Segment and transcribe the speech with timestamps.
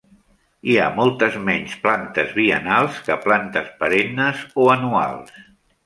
[0.71, 5.43] Hi ha moltes menys plantes biennals que plantes perennes o anuals.